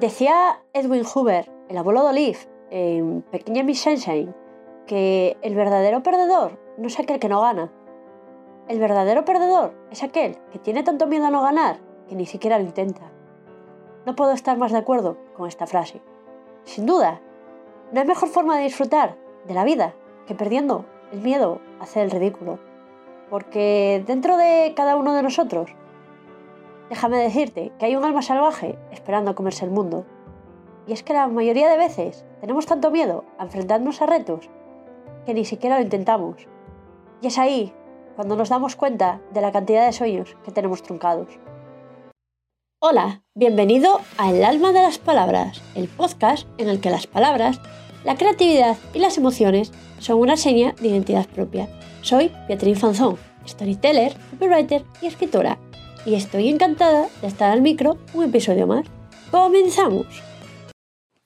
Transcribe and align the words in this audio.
Decía 0.00 0.62
Edwin 0.72 1.04
Hoover, 1.04 1.52
el 1.68 1.76
abuelo 1.76 2.02
de 2.02 2.08
Olive, 2.08 2.38
en 2.70 3.20
Pequeña 3.20 3.62
Miss 3.62 3.82
Sunshine, 3.82 4.34
que 4.86 5.36
el 5.42 5.54
verdadero 5.54 6.02
perdedor 6.02 6.58
no 6.78 6.86
es 6.86 6.98
aquel 6.98 7.20
que 7.20 7.28
no 7.28 7.42
gana. 7.42 7.70
El 8.66 8.78
verdadero 8.78 9.26
perdedor 9.26 9.74
es 9.90 10.02
aquel 10.02 10.38
que 10.52 10.58
tiene 10.58 10.84
tanto 10.84 11.06
miedo 11.06 11.26
a 11.26 11.30
no 11.30 11.42
ganar 11.42 11.80
que 12.08 12.14
ni 12.14 12.24
siquiera 12.24 12.58
lo 12.58 12.64
intenta. 12.64 13.12
No 14.06 14.16
puedo 14.16 14.32
estar 14.32 14.56
más 14.56 14.72
de 14.72 14.78
acuerdo 14.78 15.18
con 15.36 15.46
esta 15.46 15.66
frase. 15.66 16.00
Sin 16.64 16.86
duda, 16.86 17.20
no 17.92 18.00
hay 18.00 18.06
mejor 18.06 18.30
forma 18.30 18.56
de 18.56 18.64
disfrutar 18.64 19.18
de 19.46 19.52
la 19.52 19.64
vida 19.64 19.94
que 20.26 20.34
perdiendo 20.34 20.86
el 21.12 21.20
miedo 21.20 21.60
a 21.78 21.82
hacer 21.82 22.04
el 22.04 22.10
ridículo. 22.10 22.58
Porque 23.28 24.02
dentro 24.06 24.38
de 24.38 24.72
cada 24.74 24.96
uno 24.96 25.12
de 25.12 25.22
nosotros, 25.22 25.70
déjame 26.90 27.18
decirte 27.18 27.72
que 27.78 27.86
hay 27.86 27.96
un 27.96 28.04
alma 28.04 28.20
salvaje 28.20 28.76
esperando 28.90 29.30
a 29.30 29.34
comerse 29.34 29.64
el 29.64 29.70
mundo. 29.70 30.04
Y 30.86 30.92
es 30.92 31.02
que 31.02 31.14
la 31.14 31.28
mayoría 31.28 31.70
de 31.70 31.78
veces 31.78 32.24
tenemos 32.40 32.66
tanto 32.66 32.90
miedo 32.90 33.24
a 33.38 33.44
enfrentarnos 33.44 34.02
a 34.02 34.06
retos 34.06 34.50
que 35.24 35.32
ni 35.32 35.44
siquiera 35.44 35.76
lo 35.76 35.84
intentamos. 35.84 36.48
Y 37.22 37.28
es 37.28 37.38
ahí 37.38 37.72
cuando 38.16 38.34
nos 38.36 38.48
damos 38.48 38.74
cuenta 38.76 39.20
de 39.32 39.40
la 39.40 39.52
cantidad 39.52 39.86
de 39.86 39.92
sueños 39.92 40.36
que 40.44 40.50
tenemos 40.50 40.82
truncados. 40.82 41.28
Hola, 42.82 43.22
bienvenido 43.34 44.00
a 44.18 44.30
El 44.30 44.44
alma 44.44 44.72
de 44.72 44.82
las 44.82 44.98
palabras, 44.98 45.62
el 45.74 45.86
podcast 45.86 46.48
en 46.58 46.68
el 46.68 46.80
que 46.80 46.90
las 46.90 47.06
palabras, 47.06 47.60
la 48.04 48.16
creatividad 48.16 48.76
y 48.94 48.98
las 48.98 49.16
emociones 49.16 49.70
son 49.98 50.18
una 50.18 50.36
seña 50.36 50.74
de 50.80 50.88
identidad 50.88 51.26
propia. 51.28 51.68
Soy 52.00 52.32
Beatriz 52.48 52.80
Fanzón, 52.80 53.18
storyteller, 53.46 54.16
copywriter 54.30 54.84
y 55.02 55.06
escritora, 55.06 55.58
y 56.04 56.14
estoy 56.14 56.48
encantada 56.48 57.08
de 57.20 57.26
estar 57.26 57.50
al 57.50 57.62
micro 57.62 57.98
un 58.14 58.24
episodio 58.24 58.66
más. 58.66 58.86
¡Comenzamos! 59.30 60.06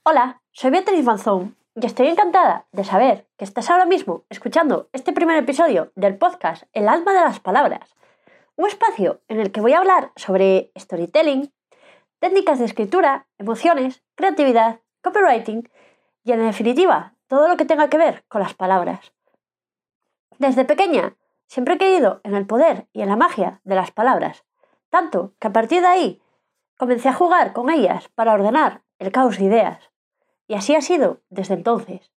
Hola, 0.03 0.43
soy 0.53 0.71
Beatriz 0.71 1.05
Fanzón 1.05 1.57
y 1.75 1.87
estoy 1.87 2.09
encantada 2.09 2.67
de 2.73 2.85
saber 2.85 3.27
que 3.37 3.45
estás 3.45 3.71
ahora 3.71 3.87
mismo 3.87 4.25
escuchando 4.29 4.89
este 4.93 5.13
primer 5.13 5.37
episodio 5.37 5.93
del 5.95 6.17
podcast 6.17 6.65
El 6.73 6.89
alma 6.89 7.13
de 7.13 7.21
las 7.21 7.41
palabras 7.41 7.95
un 8.57 8.67
espacio 8.69 9.21
en 9.29 9.41
el 9.41 9.51
que 9.51 9.61
voy 9.61 9.73
a 9.73 9.79
hablar 9.79 10.13
sobre 10.17 10.71
storytelling, 10.79 11.53
técnicas 12.21 12.59
de 12.59 12.67
escritura, 12.67 13.27
emociones, 13.39 14.03
creatividad, 14.15 14.81
copywriting 15.03 15.69
y 16.23 16.33
en 16.33 16.47
definitiva 16.47 17.15
todo 17.27 17.49
lo 17.49 17.57
que 17.57 17.65
tenga 17.65 17.89
que 17.89 17.99
ver 17.99 18.25
con 18.29 18.43
las 18.43 18.55
palabras. 18.55 19.13
Desde 20.39 20.65
pequeña 20.65 21.17
siempre 21.47 21.75
he 21.75 21.79
creído 21.79 22.21
en 22.25 22.35
el 22.35 22.47
poder 22.47 22.89
y 22.93 23.03
en 23.03 23.09
la 23.09 23.17
magia 23.17 23.61
de 23.65 23.75
las 23.75 23.91
palabras, 23.91 24.45
tanto 24.95 25.35
que 25.41 25.49
a 25.49 25.53
partir 25.53 25.81
de 25.83 25.89
ahí 25.89 26.23
comencé 26.77 27.09
a 27.09 27.15
jugar 27.15 27.53
con 27.53 27.69
ellas 27.69 28.09
para 28.15 28.33
ordenar 28.33 28.83
el 29.01 29.11
caos 29.11 29.39
de 29.39 29.47
ideas. 29.47 29.91
Y 30.47 30.55
así 30.55 30.77
ha 30.77 30.83
sido 30.83 31.21
desde 31.31 31.55
entonces. 31.55 32.13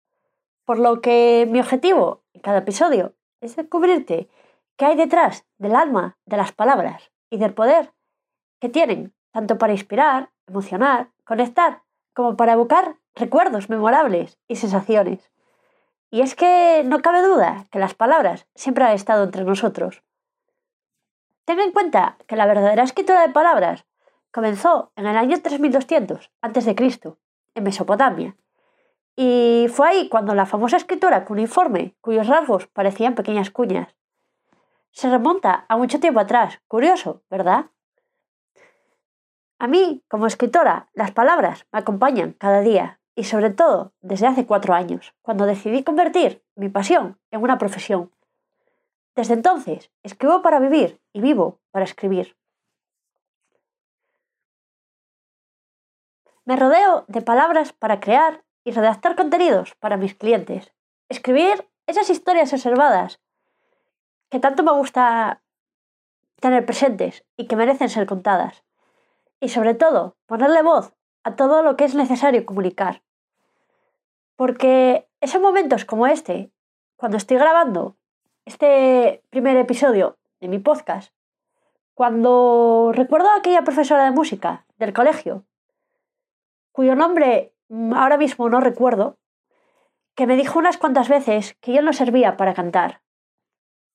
Por 0.65 0.81
lo 0.81 1.01
que 1.01 1.47
mi 1.49 1.61
objetivo 1.61 2.25
en 2.33 2.41
cada 2.41 2.59
episodio 2.59 3.15
es 3.41 3.55
descubrirte 3.55 4.29
qué 4.77 4.87
hay 4.87 4.97
detrás 4.97 5.47
del 5.57 5.77
alma 5.77 6.19
de 6.27 6.37
las 6.37 6.51
palabras 6.51 7.13
y 7.31 7.37
del 7.37 7.55
poder 7.55 7.93
que 8.59 8.69
tienen, 8.69 9.15
tanto 9.31 9.57
para 9.57 9.73
inspirar, 9.73 10.33
emocionar, 10.49 11.13
conectar, 11.23 11.85
como 12.13 12.37
para 12.37 12.55
evocar 12.55 12.97
recuerdos 13.15 13.71
memorables 13.71 14.37
y 14.49 14.57
sensaciones. 14.57 15.31
Y 16.11 16.23
es 16.23 16.35
que 16.35 16.83
no 16.85 17.03
cabe 17.03 17.23
duda 17.23 17.67
que 17.71 17.79
las 17.79 17.95
palabras 17.95 18.49
siempre 18.57 18.83
han 18.83 18.95
estado 18.95 19.23
entre 19.23 19.45
nosotros. 19.45 20.03
Ten 21.45 21.61
en 21.61 21.73
cuenta 21.73 22.17
que 22.27 22.37
la 22.37 22.47
verdadera 22.47 22.83
escritura 22.83 23.27
de 23.27 23.33
palabras 23.33 23.85
comenzó 24.31 24.93
en 24.97 25.07
el 25.07 25.17
año 25.17 25.41
3200 25.41 26.31
a.C., 26.41 26.77
en 27.55 27.63
Mesopotamia. 27.63 28.37
Y 29.17 29.67
fue 29.73 29.89
ahí 29.89 30.09
cuando 30.09 30.35
la 30.35 30.47
famosa 30.47 30.77
escritura 30.77 31.25
cuneiforme, 31.25 31.95
cuyos 32.01 32.27
rasgos 32.27 32.67
parecían 32.67 33.15
pequeñas 33.15 33.51
cuñas, 33.51 33.95
se 34.91 35.11
remonta 35.11 35.67
a 35.69 35.77
mucho 35.77 36.01
tiempo 36.01 36.21
atrás. 36.21 36.61
Curioso, 36.69 37.23
¿verdad? 37.29 37.67
A 39.59 39.67
mí, 39.67 40.03
como 40.09 40.27
escritora, 40.27 40.89
las 40.95 41.11
palabras 41.11 41.67
me 41.73 41.81
acompañan 41.81 42.33
cada 42.33 42.61
día 42.61 43.01
y 43.15 43.25
sobre 43.25 43.51
todo 43.51 43.93
desde 44.01 44.27
hace 44.27 44.47
cuatro 44.47 44.75
años, 44.75 45.15
cuando 45.23 45.47
decidí 45.47 45.85
convertir 45.85 46.43
mi 46.57 46.69
pasión 46.69 47.19
en 47.31 47.43
una 47.43 47.59
profesión. 47.59 48.11
Desde 49.15 49.35
entonces, 49.35 49.91
escribo 50.03 50.43
para 50.43 50.59
vivir 50.59 51.01
y 51.13 51.21
vivo 51.21 51.61
para 51.71 51.85
escribir. 51.85 52.37
Me 56.45 56.57
rodeo 56.57 57.05
de 57.09 57.23
palabras 57.23 57.73
para 57.73 58.01
crear 58.01 58.45
y 58.65 58.73
redactar 58.73 59.17
contenidos 59.17 59.75
para 59.77 59.97
mis 59.97 60.15
clientes. 60.15 60.75
Escribir 61.09 61.69
esas 61.87 62.11
historias 62.11 62.53
observadas 62.53 63.21
que 64.31 64.41
tanto 64.41 64.63
me 64.63 64.73
gusta 64.73 65.43
tener 66.41 66.67
presentes 66.67 67.25
y 67.37 67.47
que 67.47 67.57
merecen 67.57 67.89
ser 67.89 68.07
contadas. 68.07 68.65
Y 69.41 69.49
sobre 69.49 69.75
todo, 69.75 70.17
ponerle 70.27 70.63
voz 70.63 70.93
a 71.23 71.37
todo 71.37 71.63
lo 71.63 71.77
que 71.77 71.85
es 71.85 71.95
necesario 71.95 72.45
comunicar. 72.45 73.03
Porque 74.37 75.09
esos 75.21 75.41
momentos 75.41 75.85
como 75.85 76.07
este, 76.07 76.53
cuando 76.97 77.17
estoy 77.17 77.39
grabando 77.39 77.97
este 78.45 79.23
primer 79.31 79.57
episodio 79.57 80.19
de 80.41 80.49
mi 80.49 80.59
podcast, 80.59 81.13
cuando 81.95 82.91
recuerdo 82.93 83.29
a 83.31 83.37
aquella 83.37 83.63
profesora 83.63 84.05
de 84.05 84.11
música 84.11 84.67
del 84.79 84.93
colegio, 84.93 85.45
cuyo 86.73 86.95
nombre 86.95 87.55
ahora 87.95 88.17
mismo 88.17 88.49
no 88.49 88.61
recuerdo, 88.61 89.19
que 90.15 90.27
me 90.27 90.37
dijo 90.37 90.59
unas 90.59 90.77
cuantas 90.77 91.09
veces 91.09 91.57
que 91.61 91.73
yo 91.73 91.83
no 91.83 91.93
servía 91.93 92.37
para 92.37 92.55
cantar 92.55 93.01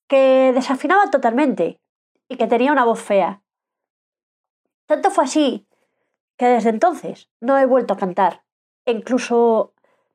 que 0.10 0.52
desafinaba 0.54 1.12
totalmente 1.12 1.80
y 2.28 2.36
que 2.36 2.48
tenía 2.48 2.74
una 2.74 2.84
voz 2.84 3.00
fea. 3.00 3.42
Tanto 4.88 5.12
fue 5.12 5.24
así 5.24 5.68
que 6.36 6.48
desde 6.48 6.72
entonces 6.72 7.30
no 7.40 7.58
he 7.58 7.66
vuelto 7.66 7.94
a 7.94 7.98
cantar. 7.98 8.44
E 8.86 8.92
incluso 8.92 9.74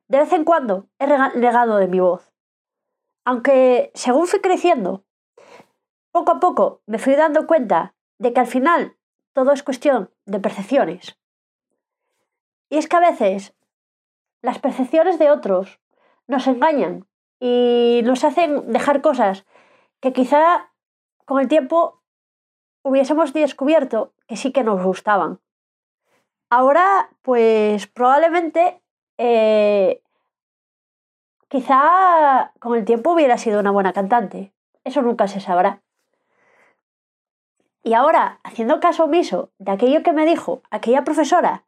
de 0.09 0.19
vez 0.19 0.33
en 0.33 0.43
cuando 0.43 0.87
he 0.99 1.07
negado 1.07 1.77
de 1.77 1.87
mi 1.87 1.99
voz. 1.99 2.34
Aunque 3.25 3.91
según 3.95 4.27
fui 4.27 4.39
creciendo, 4.39 5.03
poco 6.11 6.31
a 6.31 6.39
poco 6.39 6.81
me 6.85 6.99
fui 6.99 7.15
dando 7.15 7.47
cuenta 7.47 7.95
de 8.19 8.31
que 8.31 8.39
al 8.39 8.47
final 8.47 8.95
todo 9.33 9.51
es 9.51 9.63
cuestión 9.63 10.11
de 10.25 10.39
percepciones. 10.39 11.19
Y 12.69 12.77
es 12.77 12.87
que 12.87 12.95
a 12.95 12.99
veces 12.99 13.55
las 14.41 14.59
percepciones 14.59 15.19
de 15.19 15.31
otros 15.31 15.79
nos 16.27 16.47
engañan 16.47 17.07
y 17.39 18.01
nos 18.05 18.23
hacen 18.23 18.71
dejar 18.71 19.01
cosas 19.01 19.45
que 19.99 20.13
quizá 20.13 20.71
con 21.25 21.39
el 21.41 21.47
tiempo 21.47 22.03
hubiésemos 22.83 23.33
descubierto 23.33 24.13
que 24.27 24.37
sí 24.37 24.51
que 24.51 24.63
nos 24.63 24.83
gustaban. 24.83 25.41
Ahora, 26.49 27.09
pues 27.23 27.87
probablemente 27.87 28.81
eh, 29.17 30.03
quizá 31.55 32.51
con 32.59 32.75
el 32.75 32.83
tiempo 32.83 33.13
hubiera 33.13 33.37
sido 33.37 33.61
una 33.61 33.71
buena 33.71 33.93
cantante. 33.93 34.53
Eso 34.83 35.01
nunca 35.01 35.29
se 35.29 35.39
sabrá. 35.39 35.81
Y 37.81 37.93
ahora, 37.93 38.41
haciendo 38.43 38.81
caso 38.81 39.05
omiso 39.05 39.51
de 39.57 39.71
aquello 39.71 40.03
que 40.03 40.11
me 40.11 40.25
dijo 40.25 40.63
aquella 40.69 41.05
profesora, 41.05 41.63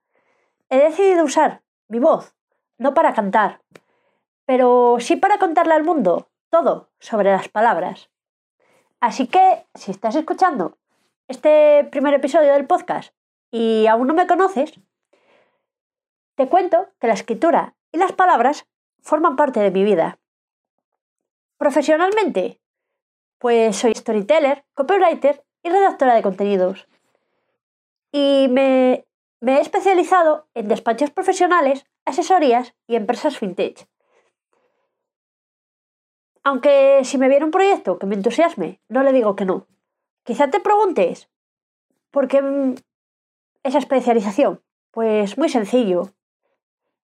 he 0.70 0.78
decidido 0.78 1.24
usar 1.24 1.62
mi 1.88 2.00
voz, 2.00 2.36
no 2.78 2.94
para 2.94 3.14
cantar, 3.14 3.62
pero 4.46 4.98
sí 5.00 5.16
para 5.16 5.38
contarle 5.38 5.76
al 5.76 5.86
mundo 5.86 6.28
todo 6.50 6.90
sobre 7.00 7.32
las 7.32 7.48
palabras. 7.48 8.10
Así 9.00 9.28
que, 9.28 9.66
si 9.74 9.92
estás 9.92 10.16
escuchando 10.16 10.78
este 11.30 11.88
primer 11.92 12.14
episodio 12.14 12.52
del 12.52 12.68
podcast 12.68 13.14
y 13.52 13.88
aún 13.88 14.08
no 14.08 14.14
me 14.14 14.28
conoces, 14.28 14.82
te 16.36 16.50
cuento 16.50 16.90
que 17.00 17.08
la 17.08 17.14
escritura 17.14 17.76
y 17.94 18.00
las 18.00 18.12
palabras 18.12 18.68
forman 19.02 19.36
parte 19.36 19.60
de 19.60 19.72
mi 19.72 19.84
vida. 19.84 20.20
Profesionalmente, 21.58 22.60
pues 23.40 23.76
soy 23.78 23.94
storyteller, 23.94 24.66
copywriter 24.74 25.44
y 25.64 25.70
redactora 25.70 26.16
de 26.16 26.22
contenidos. 26.22 26.88
Y 28.12 28.48
me, 28.50 29.06
he 29.42 29.60
especializado 29.60 30.48
en 30.54 30.68
despachos 30.68 31.12
profesionales, 31.12 31.86
asesorías 32.06 32.76
y 32.88 32.96
empresas 32.96 33.38
fintech. 33.38 33.88
Aunque 36.44 37.02
si 37.04 37.18
me 37.18 37.28
viene 37.28 37.46
un 37.46 37.52
proyecto 37.52 38.00
que 38.00 38.06
me 38.06 38.16
entusiasme, 38.16 38.80
no 38.88 39.04
le 39.04 39.12
digo 39.12 39.36
que 39.36 39.46
no. 39.46 39.68
Quizá 40.24 40.50
te 40.50 40.60
preguntes, 40.60 41.30
¿por 42.12 42.28
qué 42.28 42.42
mm, 42.42 42.76
esa 43.64 43.80
especialización? 43.80 44.64
Pues 44.92 45.38
muy 45.38 45.50
sencillo. 45.50 46.14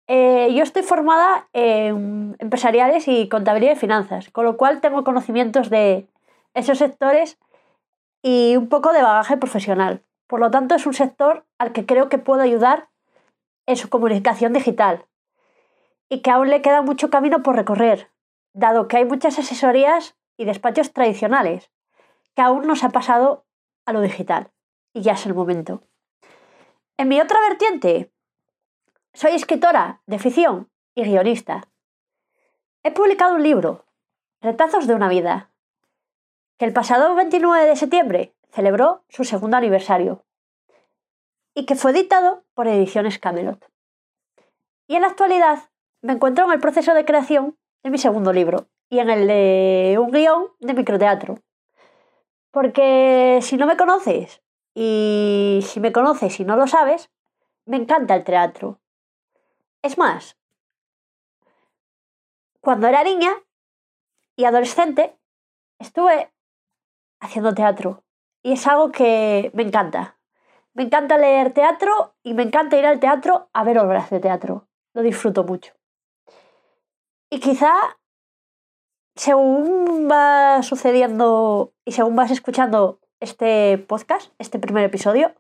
Eh, 0.06 0.52
yo 0.54 0.62
estoy 0.62 0.82
formada 0.82 1.48
en 1.52 2.36
empresariales 2.38 3.08
y 3.08 3.28
contabilidad 3.28 3.72
y 3.72 3.76
finanzas, 3.76 4.28
con 4.30 4.44
lo 4.44 4.56
cual 4.56 4.80
tengo 4.80 5.02
conocimientos 5.02 5.70
de 5.70 6.06
esos 6.52 6.78
sectores 6.78 7.38
y 8.22 8.56
un 8.56 8.68
poco 8.68 8.92
de 8.92 9.02
bagaje 9.02 9.36
profesional. 9.36 10.02
Por 10.26 10.40
lo 10.40 10.50
tanto, 10.50 10.74
es 10.74 10.86
un 10.86 10.94
sector 10.94 11.46
al 11.58 11.72
que 11.72 11.86
creo 11.86 12.08
que 12.08 12.18
puedo 12.18 12.42
ayudar 12.42 12.88
en 13.66 13.76
su 13.76 13.88
comunicación 13.88 14.52
digital 14.52 15.06
y 16.08 16.20
que 16.20 16.30
aún 16.30 16.50
le 16.50 16.60
queda 16.60 16.82
mucho 16.82 17.10
camino 17.10 17.42
por 17.42 17.56
recorrer, 17.56 18.10
dado 18.52 18.88
que 18.88 18.98
hay 18.98 19.04
muchas 19.04 19.38
asesorías 19.38 20.16
y 20.36 20.44
despachos 20.44 20.92
tradicionales 20.92 21.70
que 22.34 22.42
aún 22.42 22.66
no 22.66 22.76
se 22.76 22.86
ha 22.86 22.90
pasado 22.90 23.46
a 23.86 23.92
lo 23.92 24.00
digital 24.00 24.50
y 24.92 25.02
ya 25.02 25.12
es 25.12 25.24
el 25.26 25.34
momento. 25.34 25.82
En 26.96 27.08
mi 27.08 27.20
otra 27.20 27.40
vertiente, 27.48 28.12
soy 29.14 29.30
escritora 29.36 30.02
de 30.06 30.18
ficción 30.18 30.68
y 30.94 31.04
guionista. 31.04 31.68
He 32.82 32.90
publicado 32.90 33.36
un 33.36 33.44
libro, 33.44 33.86
Retazos 34.40 34.88
de 34.88 34.94
una 34.94 35.08
vida, 35.08 35.52
que 36.58 36.64
el 36.64 36.72
pasado 36.72 37.14
29 37.14 37.64
de 37.64 37.76
septiembre 37.76 38.34
celebró 38.50 39.04
su 39.08 39.22
segundo 39.24 39.56
aniversario 39.56 40.24
y 41.54 41.64
que 41.64 41.76
fue 41.76 41.92
editado 41.92 42.44
por 42.54 42.66
Ediciones 42.66 43.20
Camelot. 43.20 43.64
Y 44.88 44.96
en 44.96 45.02
la 45.02 45.08
actualidad 45.08 45.70
me 46.02 46.12
encuentro 46.12 46.44
en 46.46 46.52
el 46.52 46.60
proceso 46.60 46.92
de 46.92 47.04
creación 47.04 47.56
de 47.84 47.90
mi 47.90 47.98
segundo 47.98 48.32
libro 48.32 48.66
y 48.90 48.98
en 48.98 49.10
el 49.10 49.28
de 49.28 49.96
un 50.00 50.10
guion 50.10 50.48
de 50.58 50.74
microteatro. 50.74 51.38
Porque 52.50 53.38
si 53.42 53.56
no 53.56 53.66
me 53.66 53.76
conoces 53.76 54.42
y 54.74 55.60
si 55.62 55.78
me 55.78 55.92
conoces 55.92 56.40
y 56.40 56.44
no 56.44 56.56
lo 56.56 56.66
sabes, 56.66 57.10
me 57.64 57.76
encanta 57.76 58.16
el 58.16 58.24
teatro. 58.24 58.80
Es 59.84 59.98
más, 59.98 60.38
cuando 62.62 62.86
era 62.86 63.04
niña 63.04 63.32
y 64.34 64.46
adolescente, 64.46 65.18
estuve 65.78 66.32
haciendo 67.20 67.52
teatro 67.52 68.02
y 68.42 68.52
es 68.52 68.66
algo 68.66 68.90
que 68.90 69.50
me 69.52 69.62
encanta. 69.62 70.18
Me 70.72 70.84
encanta 70.84 71.18
leer 71.18 71.52
teatro 71.52 72.16
y 72.22 72.32
me 72.32 72.44
encanta 72.44 72.78
ir 72.78 72.86
al 72.86 72.98
teatro 72.98 73.50
a 73.52 73.62
ver 73.62 73.78
obras 73.78 74.08
de 74.08 74.20
teatro. 74.20 74.66
Lo 74.94 75.02
disfruto 75.02 75.44
mucho. 75.44 75.74
Y 77.28 77.40
quizá, 77.40 77.74
según 79.16 80.08
va 80.10 80.62
sucediendo 80.62 81.74
y 81.84 81.92
según 81.92 82.16
vas 82.16 82.30
escuchando 82.30 83.00
este 83.20 83.76
podcast, 83.76 84.32
este 84.38 84.58
primer 84.58 84.84
episodio, 84.84 85.34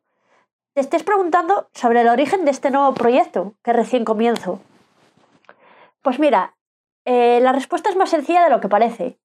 te 0.74 0.80
estés 0.80 1.04
preguntando 1.04 1.68
sobre 1.72 2.00
el 2.00 2.08
origen 2.08 2.44
de 2.44 2.50
este 2.50 2.72
nuevo 2.72 2.92
proyecto 2.94 3.54
que 3.62 3.72
recién 3.72 4.04
comienzo. 4.04 4.60
Pues 6.02 6.18
mira, 6.18 6.56
eh, 7.04 7.38
la 7.40 7.52
respuesta 7.52 7.90
es 7.90 7.96
más 7.96 8.10
sencilla 8.10 8.42
de 8.42 8.50
lo 8.50 8.60
que 8.60 8.68
parece. 8.68 9.18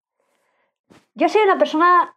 Yo 1.16 1.28
soy 1.28 1.42
una 1.42 1.58
persona 1.58 2.16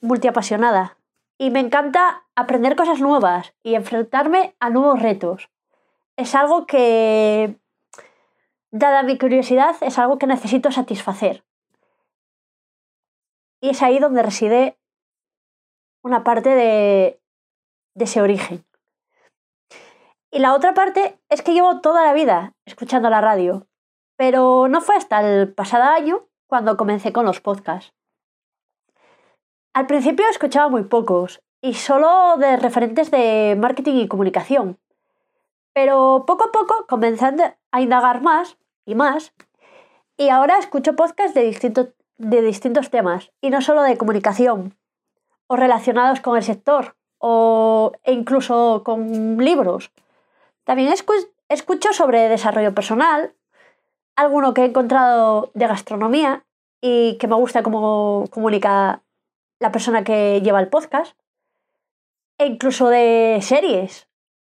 multiapasionada 0.00 0.98
y 1.38 1.50
me 1.50 1.60
encanta 1.60 2.24
aprender 2.34 2.74
cosas 2.74 3.00
nuevas 3.00 3.54
y 3.62 3.76
enfrentarme 3.76 4.56
a 4.58 4.70
nuevos 4.70 5.00
retos. 5.00 5.50
Es 6.16 6.34
algo 6.34 6.66
que, 6.66 7.56
dada 8.72 9.04
mi 9.04 9.18
curiosidad, 9.18 9.76
es 9.82 9.98
algo 10.00 10.18
que 10.18 10.26
necesito 10.26 10.72
satisfacer. 10.72 11.44
Y 13.60 13.70
es 13.70 13.82
ahí 13.82 14.00
donde 14.00 14.22
reside 14.22 14.78
una 16.02 16.22
parte 16.24 16.50
de, 16.50 17.23
de 17.94 18.04
ese 18.04 18.20
origen. 18.20 18.64
Y 20.30 20.40
la 20.40 20.54
otra 20.54 20.74
parte 20.74 21.18
es 21.28 21.42
que 21.42 21.52
llevo 21.52 21.80
toda 21.80 22.04
la 22.04 22.12
vida 22.12 22.54
escuchando 22.66 23.08
la 23.08 23.20
radio, 23.20 23.66
pero 24.16 24.68
no 24.68 24.80
fue 24.80 24.96
hasta 24.96 25.20
el 25.20 25.52
pasado 25.52 25.84
año 25.84 26.26
cuando 26.48 26.76
comencé 26.76 27.12
con 27.12 27.24
los 27.24 27.40
podcasts. 27.40 27.94
Al 29.74 29.86
principio 29.86 30.28
escuchaba 30.28 30.68
muy 30.68 30.84
pocos 30.84 31.40
y 31.60 31.74
solo 31.74 32.36
de 32.36 32.56
referentes 32.56 33.10
de 33.10 33.56
marketing 33.58 33.94
y 33.94 34.08
comunicación. 34.08 34.78
Pero 35.72 36.24
poco 36.26 36.44
a 36.44 36.52
poco 36.52 36.86
comencé 36.88 37.56
a 37.70 37.80
indagar 37.80 38.22
más 38.22 38.56
y 38.84 38.94
más 38.94 39.32
y 40.16 40.28
ahora 40.28 40.58
escucho 40.58 40.94
podcasts 40.94 41.34
de 41.34 41.94
de 42.16 42.42
distintos 42.42 42.90
temas 42.90 43.32
y 43.40 43.50
no 43.50 43.60
solo 43.60 43.82
de 43.82 43.98
comunicación 43.98 44.76
o 45.48 45.56
relacionados 45.56 46.20
con 46.20 46.36
el 46.36 46.44
sector 46.44 46.96
o 47.26 47.92
e 48.02 48.12
incluso 48.12 48.82
con 48.84 49.38
libros. 49.38 49.90
También 50.64 50.92
escucho 51.48 51.92
sobre 51.94 52.28
desarrollo 52.28 52.74
personal, 52.74 53.32
alguno 54.14 54.52
que 54.52 54.60
he 54.60 54.66
encontrado 54.66 55.50
de 55.54 55.66
gastronomía 55.66 56.44
y 56.82 57.16
que 57.16 57.26
me 57.26 57.36
gusta 57.36 57.62
cómo 57.62 58.26
comunica 58.30 59.00
la 59.58 59.72
persona 59.72 60.04
que 60.04 60.42
lleva 60.42 60.60
el 60.60 60.68
podcast, 60.68 61.16
e 62.36 62.44
incluso 62.44 62.90
de 62.90 63.38
series 63.40 64.06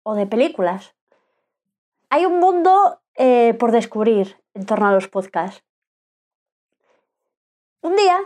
o 0.03 0.15
de 0.15 0.26
películas. 0.26 0.94
Hay 2.11 2.26
un 2.26 2.38
mundo 2.38 3.00
eh, 3.15 3.55
por 3.59 3.73
descubrir 3.73 4.37
en 4.53 4.67
torno 4.67 4.88
a 4.88 4.93
los 4.93 5.09
podcasts. 5.09 5.65
Un 7.81 7.97
día, 7.97 8.19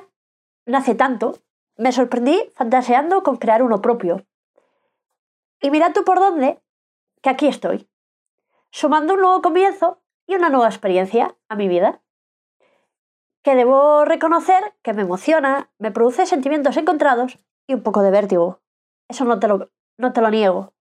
no 0.67 0.79
hace 0.79 0.97
tanto, 0.97 1.39
me 1.77 1.93
sorprendí 1.93 2.51
fantaseando 2.57 3.23
con 3.23 3.37
crear 3.37 3.63
uno 3.63 3.81
propio. 3.81 4.27
Y 5.63 5.71
mira 5.71 5.93
tú 5.93 6.05
por 6.05 6.19
dónde, 6.19 6.61
que 7.23 7.31
aquí 7.31 7.47
estoy, 7.47 7.89
sumando 8.71 9.15
un 9.15 9.21
nuevo 9.21 9.41
comienzo 9.41 10.03
y 10.27 10.35
una 10.35 10.51
nueva 10.51 10.67
experiencia 10.67 11.37
a 11.49 11.57
mi 11.57 11.69
vida 11.69 12.03
que 13.43 13.55
debo 13.55 14.05
reconocer 14.05 14.75
que 14.83 14.93
me 14.93 15.03
emociona, 15.03 15.71
me 15.79 15.91
produce 15.91 16.27
sentimientos 16.27 16.77
encontrados 16.77 17.39
y 17.67 17.75
un 17.75 17.83
poco 17.83 18.03
de 18.03 18.11
vértigo. 18.11 18.61
Eso 19.09 19.25
no 19.25 19.39
te 19.41 19.49
lo, 19.49 19.71
no 19.99 20.13
te 20.13 20.21
lo 20.21 20.31
niego. 20.31 20.73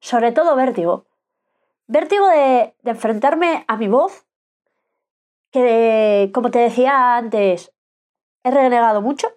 Sobre 0.00 0.32
todo 0.32 0.56
vértigo. 0.56 1.06
Vértigo 1.86 2.28
de, 2.28 2.74
enfrentarme 2.84 3.64
a 3.68 3.76
mi 3.76 3.88
voz, 3.88 4.26
que 5.50 6.30
como 6.32 6.50
te 6.50 6.60
decía 6.60 7.16
antes, 7.16 7.72
he 8.44 8.50
renegado 8.50 9.02
mucho, 9.02 9.28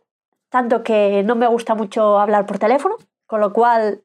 tanto 0.49 0.83
que 0.83 1.23
no 1.23 1.35
me 1.35 1.47
gusta 1.47 1.73
mucho 1.73 2.19
hablar 2.19 2.45
por 2.45 2.59
teléfono, 2.59 2.97
con 3.25 3.39
lo 3.39 3.53
cual 3.53 4.03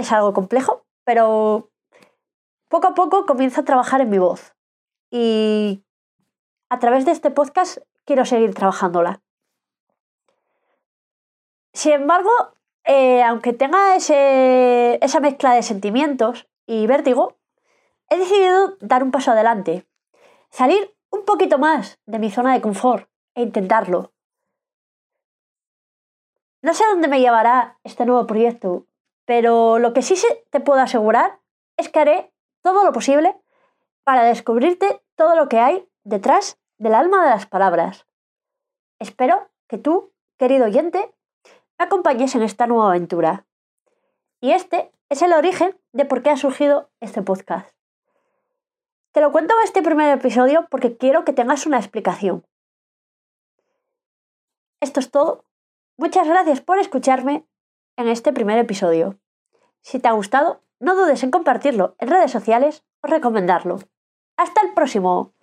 es 0.00 0.12
algo 0.12 0.32
complejo, 0.32 0.84
pero 1.04 1.70
poco 2.68 2.88
a 2.88 2.94
poco 2.94 3.26
comienzo 3.26 3.60
a 3.60 3.64
trabajar 3.64 4.00
en 4.00 4.10
mi 4.10 4.18
voz. 4.18 4.54
Y 5.10 5.84
a 6.68 6.78
través 6.78 7.04
de 7.04 7.12
este 7.12 7.30
podcast 7.30 7.78
quiero 8.04 8.24
seguir 8.24 8.54
trabajándola. 8.54 9.22
Sin 11.72 11.92
embargo, 11.92 12.30
eh, 12.84 13.22
aunque 13.22 13.52
tenga 13.52 13.94
esa 13.96 15.20
mezcla 15.20 15.54
de 15.54 15.62
sentimientos 15.62 16.48
y 16.66 16.86
vértigo, 16.86 17.36
he 18.08 18.16
decidido 18.16 18.76
dar 18.80 19.02
un 19.02 19.10
paso 19.10 19.30
adelante, 19.30 19.86
salir 20.50 20.96
un 21.10 21.24
poquito 21.24 21.58
más 21.58 22.00
de 22.06 22.18
mi 22.18 22.30
zona 22.30 22.54
de 22.54 22.60
confort 22.60 23.08
e 23.34 23.42
intentarlo. 23.42 24.12
No 26.62 26.74
sé 26.74 26.84
dónde 26.86 27.08
me 27.08 27.20
llevará 27.20 27.78
este 27.84 28.04
nuevo 28.04 28.26
proyecto, 28.26 28.86
pero 29.30 29.78
lo 29.78 29.92
que 29.92 30.02
sí 30.02 30.16
te 30.50 30.58
puedo 30.58 30.80
asegurar 30.80 31.38
es 31.76 31.88
que 31.88 32.00
haré 32.00 32.32
todo 32.62 32.82
lo 32.82 32.90
posible 32.90 33.40
para 34.02 34.24
descubrirte 34.24 35.04
todo 35.14 35.36
lo 35.36 35.48
que 35.48 35.60
hay 35.60 35.88
detrás 36.02 36.58
del 36.78 36.96
alma 36.96 37.22
de 37.22 37.30
las 37.30 37.46
palabras. 37.46 38.08
Espero 38.98 39.48
que 39.68 39.78
tú, 39.78 40.12
querido 40.36 40.64
oyente, 40.64 41.14
me 41.78 41.84
acompañes 41.84 42.34
en 42.34 42.42
esta 42.42 42.66
nueva 42.66 42.88
aventura. 42.88 43.46
Y 44.40 44.50
este 44.50 44.90
es 45.08 45.22
el 45.22 45.32
origen 45.32 45.78
de 45.92 46.06
por 46.06 46.24
qué 46.24 46.30
ha 46.30 46.36
surgido 46.36 46.90
este 46.98 47.22
podcast. 47.22 47.72
Te 49.12 49.20
lo 49.20 49.30
cuento 49.30 49.54
en 49.56 49.62
este 49.62 49.80
primer 49.80 50.10
episodio 50.18 50.66
porque 50.72 50.96
quiero 50.96 51.24
que 51.24 51.32
tengas 51.32 51.66
una 51.66 51.78
explicación. 51.78 52.44
Esto 54.80 54.98
es 54.98 55.12
todo. 55.12 55.44
Muchas 55.96 56.26
gracias 56.26 56.60
por 56.60 56.80
escucharme 56.80 57.46
en 57.96 58.08
este 58.08 58.32
primer 58.32 58.58
episodio. 58.58 59.18
Si 59.82 59.98
te 59.98 60.08
ha 60.08 60.12
gustado, 60.12 60.62
no 60.78 60.94
dudes 60.94 61.22
en 61.22 61.30
compartirlo 61.30 61.94
en 61.98 62.08
redes 62.08 62.30
sociales 62.30 62.84
o 63.02 63.08
recomendarlo. 63.08 63.78
Hasta 64.36 64.62
el 64.62 64.72
próximo. 64.74 65.34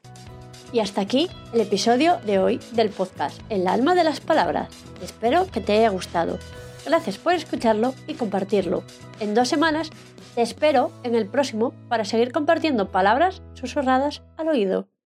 Y 0.72 0.80
hasta 0.80 1.02
aquí 1.02 1.30
el 1.54 1.62
episodio 1.62 2.18
de 2.26 2.40
hoy 2.40 2.60
del 2.74 2.90
podcast 2.90 3.40
El 3.50 3.68
alma 3.68 3.96
de 3.96 4.04
las 4.04 4.20
palabras. 4.20 4.70
Espero 5.02 5.46
que 5.52 5.62
te 5.62 5.78
haya 5.78 5.90
gustado. 5.90 6.40
Gracias 6.86 7.18
por 7.18 7.34
escucharlo 7.34 7.94
y 8.08 8.16
compartirlo. 8.16 8.84
En 9.20 9.34
dos 9.34 9.48
semanas 9.48 9.90
te 10.36 10.42
espero 10.42 10.92
en 11.04 11.16
el 11.16 11.28
próximo 11.28 11.74
para 11.90 12.06
seguir 12.06 12.32
compartiendo 12.32 12.92
palabras 12.92 13.42
susurradas 13.54 14.24
al 14.38 14.50
oído. 14.50 14.88